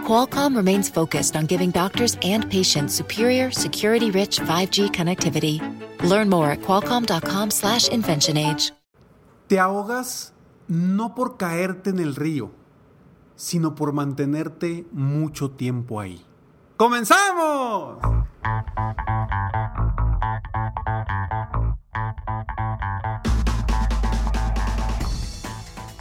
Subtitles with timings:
[0.00, 5.60] Qualcomm remains focused on giving doctors and patients superior, security-rich 5G connectivity.
[6.02, 8.72] Learn more at qualcomm.com/slash inventionage.
[9.48, 10.32] Te ahogas
[10.68, 12.52] no por caerte en el río,
[13.34, 16.24] sino por mantenerte mucho tiempo ahí.
[16.76, 17.98] ¡Comenzamos!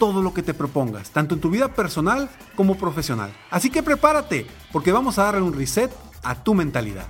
[0.00, 3.36] todo lo que te propongas, tanto en tu vida personal como profesional.
[3.50, 5.92] Así que prepárate, porque vamos a darle un reset
[6.22, 7.06] a tu mentalidad.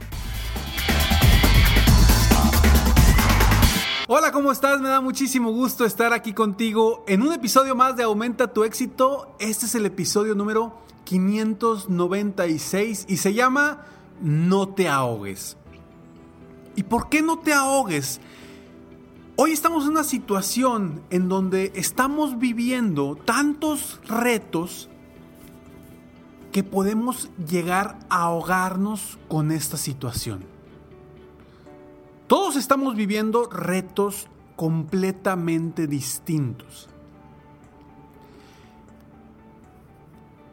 [4.08, 4.80] Hola, ¿cómo estás?
[4.80, 9.36] Me da muchísimo gusto estar aquí contigo en un episodio más de Aumenta tu éxito.
[9.38, 13.86] Este es el episodio número 596 y se llama
[14.20, 15.56] No te ahogues.
[16.74, 18.20] ¿Y por qué no te ahogues?
[19.42, 24.90] Hoy estamos en una situación en donde estamos viviendo tantos retos
[26.52, 30.44] que podemos llegar a ahogarnos con esta situación.
[32.26, 36.90] Todos estamos viviendo retos completamente distintos.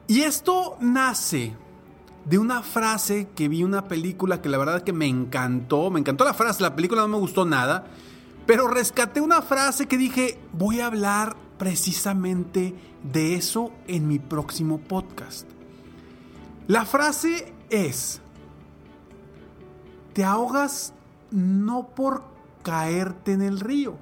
[0.07, 1.57] Y esto nace
[2.23, 5.99] de una frase que vi en una película que la verdad que me encantó, me
[5.99, 7.87] encantó la frase, la película no me gustó nada,
[8.47, 14.79] pero rescaté una frase que dije, voy a hablar precisamente de eso en mi próximo
[14.79, 15.47] podcast.
[16.67, 18.21] La frase es,
[20.13, 20.93] te ahogas
[21.29, 22.23] no por
[22.63, 23.97] caerte en el río,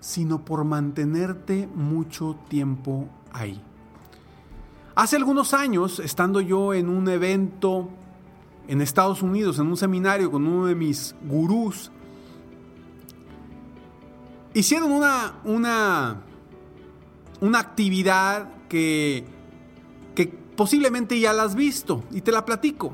[0.00, 3.62] sino por mantenerte mucho tiempo ahí.
[4.96, 7.88] Hace algunos años, estando yo en un evento
[8.66, 11.90] en Estados Unidos, en un seminario con uno de mis gurús,
[14.54, 16.22] hicieron una, una,
[17.40, 19.24] una actividad que,
[20.14, 22.92] que posiblemente ya la has visto y te la platico.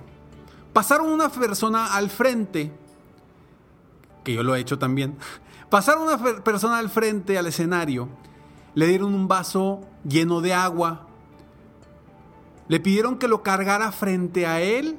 [0.72, 2.72] Pasaron una persona al frente,
[4.24, 5.16] que yo lo he hecho también,
[5.70, 8.08] pasaron una persona al frente al escenario,
[8.74, 11.06] le dieron un vaso lleno de agua,
[12.68, 14.98] le pidieron que lo cargara frente a él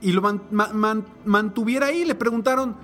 [0.00, 0.22] y lo
[1.24, 2.76] mantuviera ahí, le preguntaron,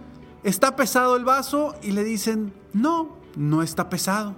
[0.44, 1.74] ¿Está pesado el vaso?
[1.82, 4.34] Y le dicen, no, no está pesado.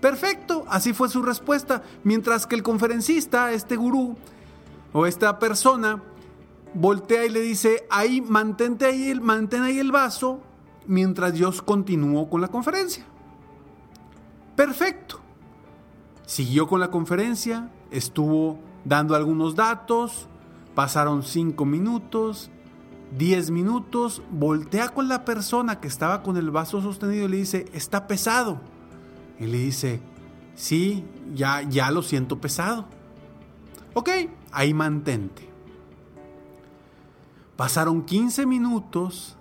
[0.00, 1.82] Perfecto, así fue su respuesta.
[2.04, 4.16] Mientras que el conferencista, este gurú
[4.92, 6.02] o esta persona,
[6.74, 10.40] voltea y le dice, ahí, mantente ahí, mantén ahí el vaso
[10.88, 13.04] mientras yo continúo con la conferencia.
[14.56, 15.20] Perfecto.
[16.26, 20.26] Siguió con la conferencia, estuvo dando algunos datos,
[20.74, 22.50] pasaron cinco minutos,
[23.16, 27.66] 10 minutos, voltea con la persona que estaba con el vaso sostenido y le dice,
[27.72, 28.60] está pesado.
[29.38, 30.00] Y le dice,
[30.54, 31.04] sí,
[31.34, 32.86] ya, ya lo siento pesado.
[33.94, 34.10] Ok,
[34.52, 35.48] ahí mantente.
[37.56, 39.36] Pasaron 15 minutos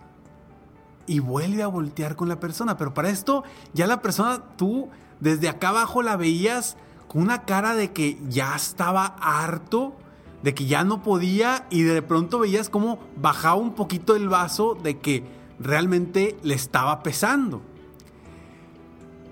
[1.05, 2.77] y vuelve a voltear con la persona.
[2.77, 4.89] Pero para esto ya la persona, tú
[5.19, 9.95] desde acá abajo la veías con una cara de que ya estaba harto
[10.43, 14.75] de que ya no podía y de pronto veías cómo bajaba un poquito el vaso
[14.75, 15.23] de que
[15.59, 17.61] realmente le estaba pesando.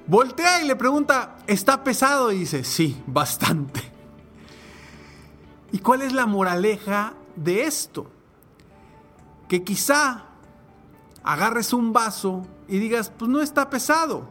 [0.07, 2.31] Voltea y le pregunta, ¿está pesado?
[2.31, 3.81] Y dice, sí, bastante.
[5.71, 8.07] ¿Y cuál es la moraleja de esto?
[9.47, 10.25] Que quizá
[11.23, 14.27] agarres un vaso y digas, pues no está pesado.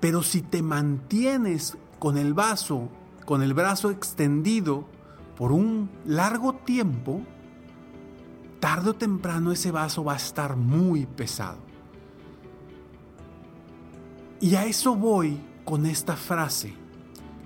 [0.00, 2.88] Pero si te mantienes con el vaso,
[3.26, 4.86] con el brazo extendido,
[5.40, 7.22] por un largo tiempo,
[8.60, 11.56] tarde o temprano ese vaso va a estar muy pesado.
[14.38, 16.74] Y a eso voy con esta frase,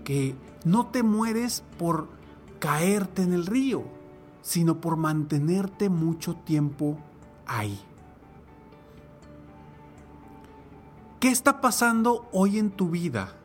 [0.03, 2.09] que no te mueres por
[2.59, 3.85] caerte en el río,
[4.43, 6.99] sino por mantenerte mucho tiempo
[7.47, 7.79] ahí.
[11.21, 13.37] ¿Qué está pasando hoy en tu vida?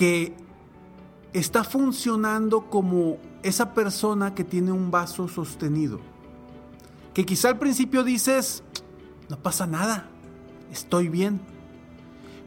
[0.00, 0.34] que
[1.32, 6.00] está funcionando como esa persona que tiene un vaso sostenido.
[7.14, 8.62] Que quizá al principio dices,
[9.28, 10.08] no pasa nada,
[10.70, 11.40] estoy bien.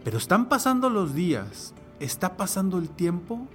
[0.03, 3.47] Pero están pasando los días, está pasando el tiempo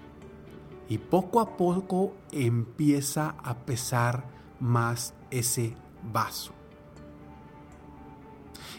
[0.89, 4.25] y poco a poco empieza a pesar
[4.61, 5.77] más ese
[6.11, 6.53] vaso.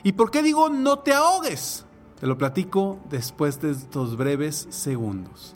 [0.02, 1.86] ¿Y por qué digo no te ahogues?
[2.20, 5.56] Te lo platico después de estos breves segundos.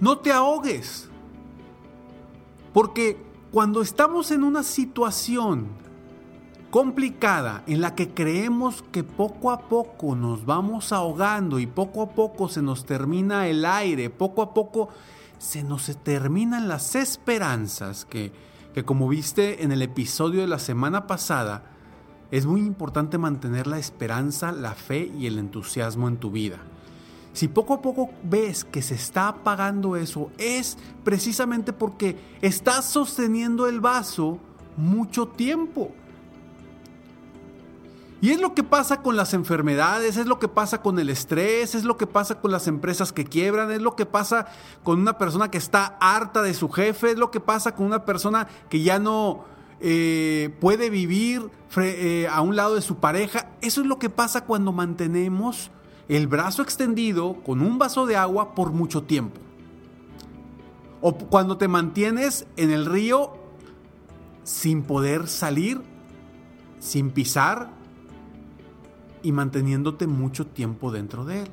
[0.00, 1.08] No te ahogues.
[2.72, 3.16] Porque
[3.50, 5.68] cuando estamos en una situación
[6.70, 12.10] complicada en la que creemos que poco a poco nos vamos ahogando y poco a
[12.10, 14.90] poco se nos termina el aire, poco a poco
[15.38, 18.32] se nos terminan las esperanzas, que,
[18.74, 21.62] que como viste en el episodio de la semana pasada,
[22.30, 26.58] es muy importante mantener la esperanza, la fe y el entusiasmo en tu vida.
[27.36, 33.66] Si poco a poco ves que se está apagando eso, es precisamente porque estás sosteniendo
[33.66, 34.38] el vaso
[34.78, 35.92] mucho tiempo.
[38.22, 41.74] Y es lo que pasa con las enfermedades, es lo que pasa con el estrés,
[41.74, 44.46] es lo que pasa con las empresas que quiebran, es lo que pasa
[44.82, 48.06] con una persona que está harta de su jefe, es lo que pasa con una
[48.06, 49.44] persona que ya no
[49.80, 53.50] eh, puede vivir eh, a un lado de su pareja.
[53.60, 55.70] Eso es lo que pasa cuando mantenemos
[56.08, 59.40] el brazo extendido con un vaso de agua por mucho tiempo.
[61.00, 63.36] O cuando te mantienes en el río
[64.44, 65.82] sin poder salir,
[66.78, 67.70] sin pisar
[69.22, 71.48] y manteniéndote mucho tiempo dentro de él.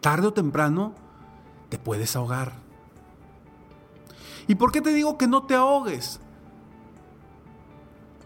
[0.00, 0.92] Tarde o temprano
[1.68, 2.52] te puedes ahogar.
[4.46, 6.20] ¿Y por qué te digo que no te ahogues?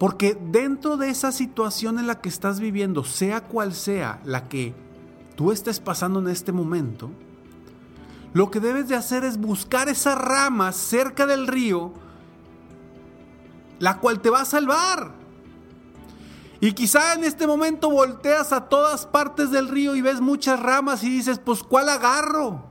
[0.02, 4.74] Porque dentro de esa situación en la que estás viviendo, sea cual sea la que
[5.36, 7.08] tú estés pasando en este momento,
[8.32, 11.92] lo que debes de hacer es buscar esa rama cerca del río,
[13.78, 15.12] la cual te va a salvar.
[16.58, 21.04] Y quizá en este momento volteas a todas partes del río y ves muchas ramas
[21.04, 22.64] y dices, pues ¿cuál agarro?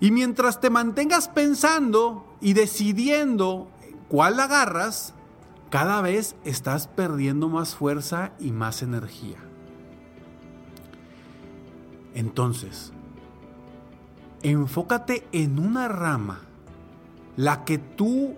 [0.00, 3.70] Y mientras te mantengas pensando y decidiendo
[4.08, 5.13] cuál agarras,
[5.74, 9.38] cada vez estás perdiendo más fuerza y más energía.
[12.14, 12.92] Entonces,
[14.44, 16.42] enfócate en una rama,
[17.36, 18.36] la que tu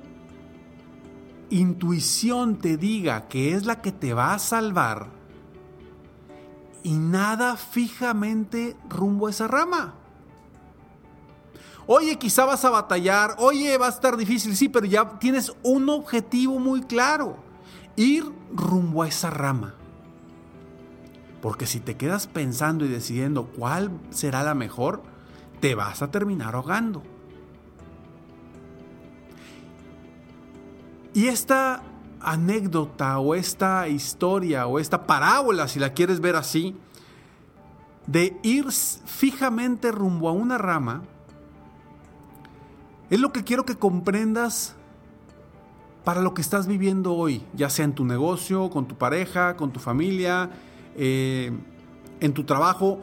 [1.51, 5.09] intuición te diga que es la que te va a salvar,
[6.83, 9.93] y nada fijamente rumbo a esa rama.
[11.89, 15.89] Oye, quizá vas a batallar, oye, va a estar difícil, sí, pero ya tienes un
[15.89, 17.37] objetivo muy claro,
[17.95, 19.75] ir rumbo a esa rama.
[21.41, 25.03] Porque si te quedas pensando y decidiendo cuál será la mejor,
[25.61, 27.05] te vas a terminar ahogando.
[31.15, 31.83] Y esta
[32.21, 36.77] anécdota o esta historia o esta parábola, si la quieres ver así,
[38.09, 41.05] de ir fijamente rumbo a una rama,
[43.11, 44.75] es lo que quiero que comprendas
[46.05, 49.73] para lo que estás viviendo hoy, ya sea en tu negocio, con tu pareja, con
[49.73, 50.51] tu familia,
[50.97, 51.53] eh,
[52.21, 53.01] en tu trabajo,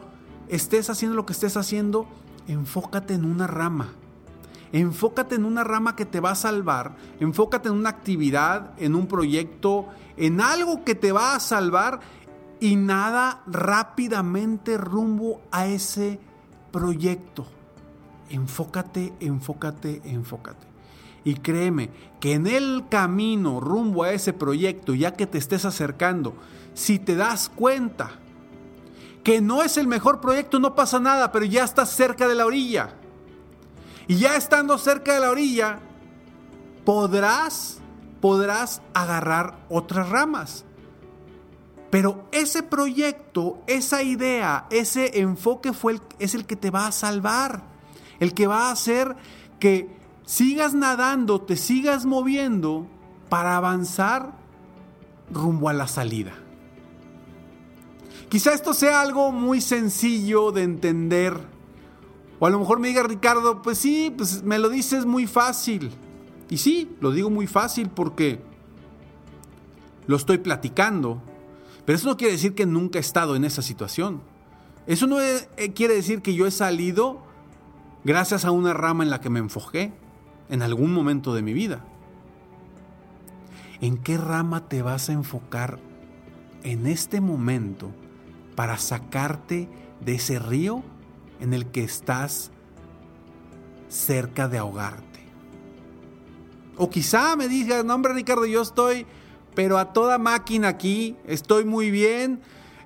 [0.48, 2.06] estés haciendo lo que estés haciendo,
[2.48, 3.92] enfócate en una rama.
[4.72, 9.06] Enfócate en una rama que te va a salvar, enfócate en una actividad, en un
[9.06, 12.00] proyecto, en algo que te va a salvar
[12.58, 16.18] y nada rápidamente rumbo a ese
[16.72, 17.46] proyecto
[18.30, 20.66] enfócate, enfócate, enfócate.
[21.24, 21.90] Y créeme
[22.20, 26.34] que en el camino rumbo a ese proyecto, ya que te estés acercando,
[26.74, 28.12] si te das cuenta
[29.22, 32.44] que no es el mejor proyecto, no pasa nada, pero ya estás cerca de la
[32.44, 32.90] orilla.
[34.06, 35.78] Y ya estando cerca de la orilla,
[36.84, 37.78] podrás,
[38.20, 40.66] podrás agarrar otras ramas.
[41.90, 46.92] Pero ese proyecto, esa idea, ese enfoque fue el, es el que te va a
[46.92, 47.62] salvar,
[48.20, 49.16] el que va a hacer
[49.58, 49.88] que
[50.24, 52.86] sigas nadando, te sigas moviendo
[53.28, 54.32] para avanzar
[55.30, 56.32] rumbo a la salida.
[58.28, 61.38] Quizá esto sea algo muy sencillo de entender.
[62.40, 65.90] O a lo mejor me diga Ricardo, pues sí, pues me lo dices muy fácil.
[66.50, 68.40] Y sí, lo digo muy fácil porque
[70.06, 71.22] lo estoy platicando.
[71.84, 74.20] Pero eso no quiere decir que nunca he estado en esa situación.
[74.86, 77.22] Eso no eh, quiere decir que yo he salido
[78.04, 79.92] gracias a una rama en la que me enfoqué
[80.48, 81.84] en algún momento de mi vida.
[83.80, 85.78] ¿En qué rama te vas a enfocar
[86.62, 87.90] en este momento
[88.54, 89.68] para sacarte
[90.00, 90.82] de ese río
[91.40, 92.50] en el que estás
[93.88, 95.20] cerca de ahogarte?
[96.76, 99.06] O quizá me digas, no hombre Ricardo, yo estoy,
[99.54, 102.40] pero a toda máquina aquí, estoy muy bien,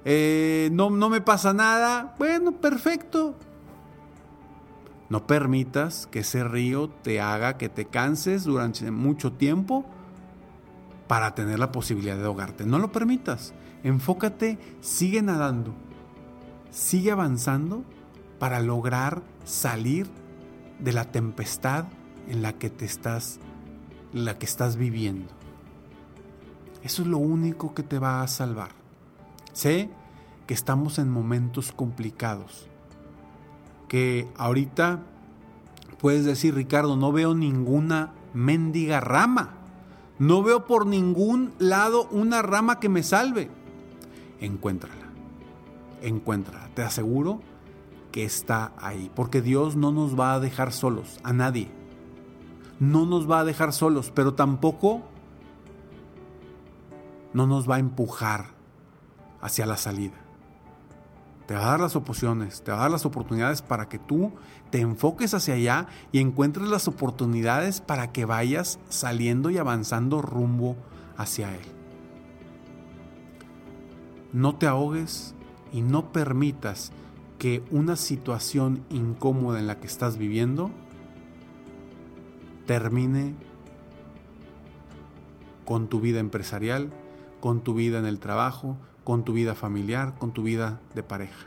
[0.04, 2.14] eh, no, no me pasa nada.
[2.18, 3.34] Bueno, perfecto,
[5.08, 9.86] no permitas que ese río te haga que te canses durante mucho tiempo
[11.06, 12.66] para tener la posibilidad de ahogarte.
[12.66, 13.54] No lo permitas.
[13.82, 15.74] Enfócate, sigue nadando.
[16.70, 17.84] Sigue avanzando
[18.38, 20.06] para lograr salir
[20.78, 21.86] de la tempestad
[22.28, 23.40] en la que te estás
[24.12, 25.32] la que estás viviendo.
[26.82, 28.70] Eso es lo único que te va a salvar.
[29.52, 29.90] Sé
[30.46, 32.67] que estamos en momentos complicados
[33.88, 35.00] que ahorita
[35.98, 39.54] puedes decir, Ricardo, no veo ninguna mendiga rama.
[40.18, 43.50] No veo por ningún lado una rama que me salve.
[44.40, 45.06] Encuéntrala.
[46.02, 46.68] Encuéntrala.
[46.74, 47.40] Te aseguro
[48.12, 49.10] que está ahí.
[49.14, 51.70] Porque Dios no nos va a dejar solos, a nadie.
[52.78, 55.02] No nos va a dejar solos, pero tampoco
[57.32, 58.46] no nos va a empujar
[59.40, 60.27] hacia la salida
[61.48, 64.32] te va a dar las opciones, te va a dar las oportunidades para que tú
[64.70, 70.76] te enfoques hacia allá y encuentres las oportunidades para que vayas saliendo y avanzando rumbo
[71.16, 71.64] hacia Él.
[74.34, 75.34] No te ahogues
[75.72, 76.92] y no permitas
[77.38, 80.70] que una situación incómoda en la que estás viviendo
[82.66, 83.34] termine
[85.64, 86.90] con tu vida empresarial,
[87.40, 88.76] con tu vida en el trabajo,
[89.08, 91.46] con tu vida familiar, con tu vida de pareja.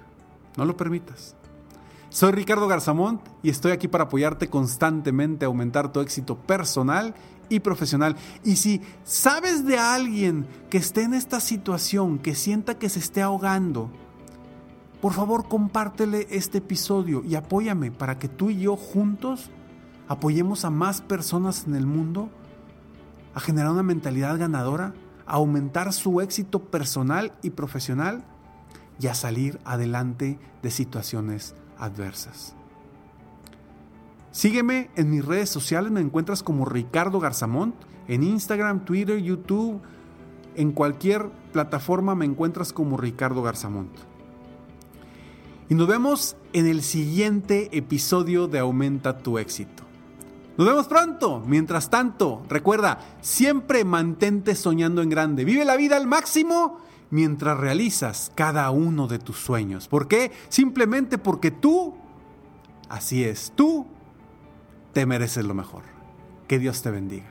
[0.58, 1.36] No lo permitas.
[2.10, 7.14] Soy Ricardo Garzamont y estoy aquí para apoyarte constantemente a aumentar tu éxito personal
[7.50, 8.16] y profesional.
[8.44, 13.22] Y si sabes de alguien que esté en esta situación, que sienta que se esté
[13.22, 13.92] ahogando,
[15.00, 19.52] por favor compártele este episodio y apóyame para que tú y yo juntos
[20.08, 22.28] apoyemos a más personas en el mundo
[23.36, 24.96] a generar una mentalidad ganadora
[25.32, 28.26] aumentar su éxito personal y profesional
[29.00, 32.54] y a salir adelante de situaciones adversas.
[34.32, 37.76] Sígueme en mis redes sociales, me encuentras como Ricardo Garzamont,
[38.10, 39.82] en Instagram, Twitter, YouTube,
[40.56, 43.92] en cualquier plataforma me encuentras como Ricardo Garzamont.
[45.70, 49.84] Y nos vemos en el siguiente episodio de Aumenta tu éxito.
[50.58, 51.42] Nos vemos pronto.
[51.46, 55.46] Mientras tanto, recuerda, siempre mantente soñando en grande.
[55.46, 56.80] Vive la vida al máximo
[57.10, 59.88] mientras realizas cada uno de tus sueños.
[59.88, 60.32] ¿Por qué?
[60.50, 61.96] Simplemente porque tú,
[62.90, 63.86] así es, tú
[64.94, 65.84] te mereces lo mejor.
[66.48, 67.31] Que Dios te bendiga.